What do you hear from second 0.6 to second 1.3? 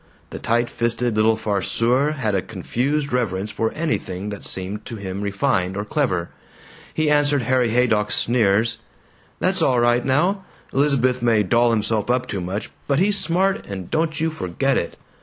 fisted